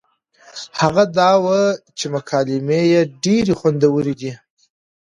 [0.81, 1.61] هغه دا وه
[1.97, 4.31] چې مکالمې يې ډېرې خوندورې دي